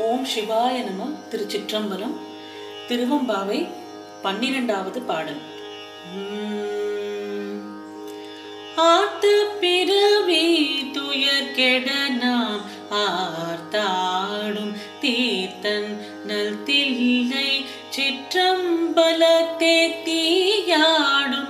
ஓம் 0.00 0.24
சிவாய 0.24 0.76
நம 0.82 1.02
திருச்சிற்றம்பலம் 1.30 2.14
திருவம்பாவை 2.88 3.58
பன்னிரெண்டாவது 4.22 5.00
பாடல் 5.02 5.42
உம். 6.12 7.60
ஆத்த 8.86 9.24
பிறவி 9.60 10.44
துயர் 10.92 11.52
கெட 11.56 11.88
நாம் 12.16 12.62
ஆர்த்தாடும் 13.02 14.72
தீர்த்தன் 15.00 15.90
நல் 16.26 16.62
தில்லை 16.64 17.48
சிற்றம்பலத்தே 17.90 19.76
தீயாடும் 20.04 21.43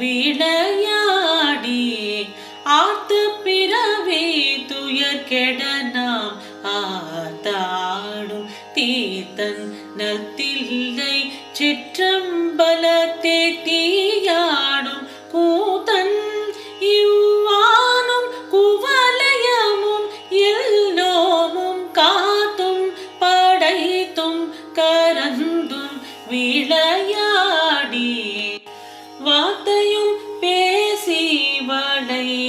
விளையாடி 0.00 1.82
ஆத்த 2.76 3.12
பிறவே 3.44 4.24
துயர் 4.70 5.26
கெட 5.28 5.60
நாம் 5.94 6.34
ஆத்தாடும் 6.74 8.48
தீர்த்தன் 8.74 9.62
நத்தில்லை 9.96 11.13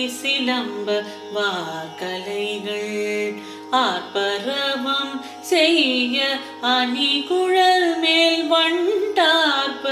சிலம்ப 0.09 1.05
வாக்கலைகள் 1.35 3.43
ஆர்ப்பரவம் 3.73 5.21
செய்ய 5.41 6.39
அணி 6.61 7.25
குழல் 7.29 7.99
மேல் 7.99 8.49
வண்டார்ப்ப. 8.49 9.89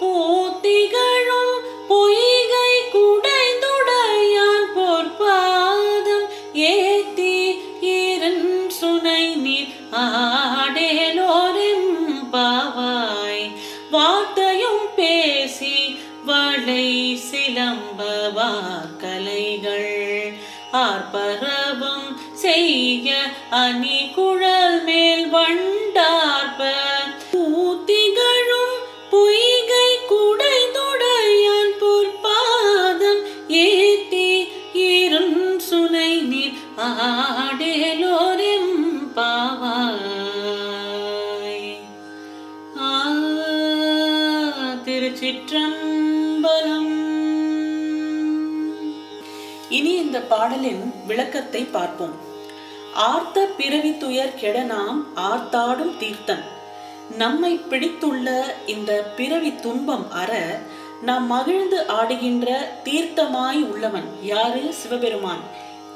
பூத்திகளும் 0.00 1.56
பொய்கை 1.88 2.72
குடைந்துடையான் 2.94 4.76
பொற்பாதம் 4.76 6.28
ஏத்தி 6.52 7.60
இருன் 7.80 8.70
சுனை 8.70 9.34
நீர் 9.34 9.72
ஆடேலோரும் 9.92 11.92
பாவாய். 12.32 13.52
வார்த்தையும் 13.90 14.88
பேசி 14.96 15.98
வளை 16.24 17.20
சிலம்ப 17.30 18.30
வார்கலைகள் 18.34 19.01
ஆர்ப்பரவும் 20.80 22.08
செய்ய 22.34 23.08
அணி 23.56 24.00
குழல் 24.14 24.78
மேல் 24.84 25.26
வண்டார்ப்ப 25.28 26.60
இனி 49.76 49.92
இந்த 50.04 50.18
பாடலின் 50.32 50.82
விளக்கத்தை 51.06 51.62
பார்ப்போம். 51.76 52.14
ஆர்த்த 53.10 53.44
பிறவி 53.58 53.92
துயர் 54.02 54.38
கெட 54.40 54.56
நாம் 54.72 54.98
ஆர்த்தாடும் 55.28 55.94
தீர்த்தன் 56.02 56.44
நம்மை 57.18 57.52
பிடித்துள்ள 57.70 58.28
இந்த 58.66 58.92
பிறவி 59.16 59.50
துன்பம் 59.64 60.06
அற 60.20 60.32
நாம் 61.08 61.26
மகிழ்ந்து 61.26 61.78
ஆடுகின்ற 61.98 62.48
தீர்த்தமாய் 62.84 63.60
உள்ளவன் 63.72 64.08
யாரு? 64.22 64.62
சிவபெருமான். 64.80 65.42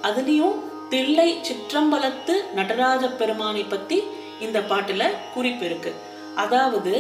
அதுலயும் 0.03 0.56
தில்லை 0.91 1.28
சிற்றம்பலத்து 1.48 2.34
நடராஜ 2.54 3.04
பெருமானை 3.20 3.65
பத்தி 3.75 3.98
இந்த 4.41 4.59
பாட்டுல 4.70 5.04
குறிப்பு 5.34 5.65
இருக்கு. 5.65 5.92
அதாவது 6.36 6.94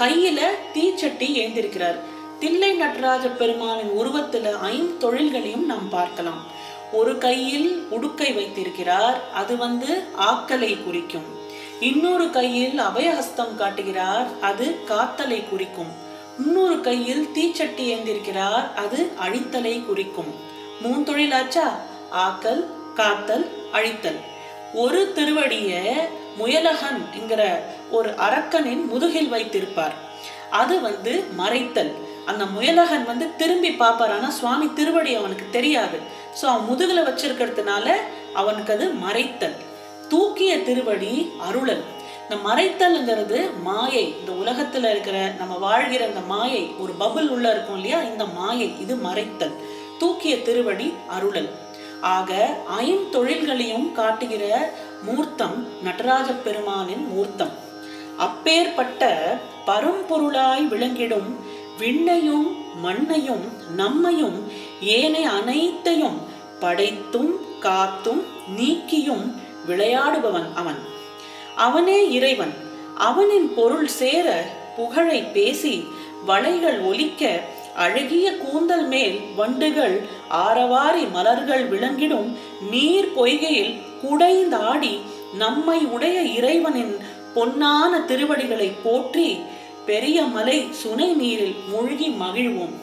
கையில 0.00 0.40
தீச்சட்டி 0.74 1.28
ஏந்திருக்கிறார். 1.42 1.98
தில்லை 2.40 2.72
நடராஜ 2.72 3.28
பெருமானின் 3.28 3.90
உருவத்துல 3.98 4.46
ஐந்தொழில்களையும் 4.70 5.64
நாம் 5.64 5.88
பார்க்கலாம். 5.88 6.42
ஒரு 6.92 7.18
கையில் 7.18 7.86
உடுக்கை 7.90 8.34
வைத்திருக்கிறார் 8.34 9.20
அது 9.32 9.56
வந்து 9.56 10.02
ஆக்கலை 10.20 10.84
குறிக்கும். 10.84 11.22
இன்னொரு 11.80 12.30
கையில் 12.30 12.80
அபயஹஸ்தம் 12.80 13.54
காட்டுகிறார் 13.54 14.26
அது 14.40 14.78
காத்தலை 14.88 15.48
குறிக்கும். 15.48 15.92
இன்னொரு 16.38 16.80
கையில் 16.80 17.28
தீச்சட்டி 17.34 17.84
ஏந்திருக்கிறார் 17.86 18.74
அது 18.74 19.10
அழித்தலை 19.26 19.86
குறிக்கும். 19.86 20.34
மூந்தொழிலாச்சா 20.82 21.68
ஆக்கல் 22.12 22.64
காத்தல் 22.94 23.46
அழித்தல். 23.72 24.20
ஒரு 24.74 25.12
திருவடிய 25.12 25.92
முயலகன் 26.38 27.00
என்கிற 27.14 27.42
ஒரு 27.90 28.10
அரக்கனின் 28.10 28.86
முதுகில் 28.86 29.28
வைத்திருப்பார். 29.28 29.94
அது 30.50 30.80
வந்து 30.80 31.24
மறைத்தல். 31.38 32.08
அந்த 32.26 32.44
முயலகன் 32.44 33.04
வந்து 33.04 33.36
திரும்பி 33.36 33.70
பார்ப்பார் 33.72 34.10
ஆனால் 34.10 34.30
சுவாமி 34.30 34.72
திருவடி 34.72 35.14
அவனுக்கு 35.14 35.46
தெரியாது. 35.50 35.98
ஸோ 36.42 36.44
அவன் 36.44 36.68
முதுகுல 36.70 37.02
வச்சிருக்கிறதுனால 37.08 37.88
அவனுக்கு 38.34 38.72
அது 38.72 38.88
மறைத்தல். 38.88 39.56
தூக்கிய 40.08 40.62
திருவடி 40.62 41.32
அருளல். 41.38 41.82
இந்த 42.24 42.36
மறைத்தல்ங்கிறது 42.48 43.62
மாயை. 43.62 44.14
இந்த 44.18 44.32
உலகத்துல 44.32 44.90
இருக்கிற 44.90 45.32
நம்ம 45.38 45.56
வாழ்கிற 45.56 46.06
அந்த 46.06 46.20
மாயை 46.20 46.70
ஒரு 46.78 46.92
பபுள் 47.00 47.28
உள்ள 47.28 47.50
இருக்கும் 47.50 47.74
இல்லையா? 47.74 48.02
இந்த 48.02 48.24
மாயை 48.24 48.80
இது 48.80 48.94
மறைத்தல். 48.94 49.54
தூக்கிய 49.98 50.42
திருவடி 50.42 50.94
அருளல். 51.08 51.50
ஆக 52.00 52.56
ஐந்தொழில்களையும் 52.80 53.92
காட்டுகிற 53.92 54.72
மூர்த்தம் 55.02 55.68
நடராஜ 55.82 56.30
பெருமானின் 56.32 57.06
மூர்த்தம். 57.08 57.50
அப்பேற்பட்ட 58.16 59.36
பரம்பொருளாய் 59.66 60.64
விளங்கிடும் 60.68 61.28
விண்ணையும் 61.80 62.46
மண்ணையும் 62.82 63.44
நம்மையும் 63.76 64.38
ஏனைய 64.80 65.30
அனைத்தையும் 65.30 66.18
படைத்தும் 66.60 67.30
காத்தும் 67.60 68.22
நீக்கியும் 68.58 69.24
விளையாடுபவன் 69.68 70.52
அவன். 70.54 70.78
அவனே 71.56 72.10
இறைவன். 72.10 72.54
அவனின் 72.96 73.54
பொருள் 73.54 73.88
சேர 73.88 74.44
புகழை 74.76 75.22
பேசி 75.22 75.84
வளைகள் 76.26 76.80
ஒலிக்க 76.80 77.40
அழகிய 77.76 78.36
கூந்தல் 78.36 78.86
மேல் 78.86 79.20
வண்டுகள் 79.36 80.06
ஆரவாரி 80.28 81.04
மலர்கள் 81.04 81.68
விளங்கிடும் 81.68 82.36
நீர் 82.70 83.08
பொய்கையில் 83.16 83.74
குடைந்தாடி 84.02 84.98
நம்மை 85.38 85.78
உடைய 85.84 86.22
இறைவனின் 86.22 86.96
பொன்னான 87.34 88.04
திருவடிகளை 88.04 88.72
போற்றி 88.82 89.40
பெரிய 89.86 90.22
மலை 90.22 90.68
சுனை 90.72 91.14
நீரில் 91.14 91.56
மூழ்கி 91.68 92.08
மகிழ்வோம். 92.08 92.74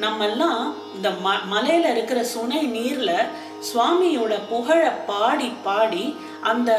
நம்மெல்லாம் 0.00 0.72
இந்த 0.94 1.10
ம 1.10 1.46
மலையில் 1.46 1.90
இருக்கிற 1.90 2.24
சுனை 2.24 2.62
நீரில் 2.62 3.16
சுவாமியோட 3.72 4.38
புகழை 4.48 4.90
பாடி 5.06 5.52
பாடி 5.62 6.16
அந்த 6.42 6.70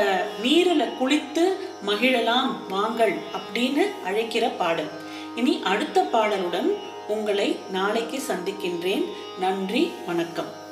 நீரில் 0.42 0.94
குளித்து 1.02 1.58
மகிழலாம் 1.86 2.50
வாங்கள் 2.70 3.14
அப்படின்னு 3.14 3.86
அழைக்கிற 4.06 4.48
பாடல். 4.48 4.90
இனி 5.36 5.62
அடுத்த 5.64 6.08
பாடலுடன் 6.14 6.72
உங்களை 7.08 7.60
நாளைக்கு 7.72 8.20
சந்திக்கின்றேன். 8.20 9.06
நன்றி 9.40 9.92
வணக்கம். 10.06 10.63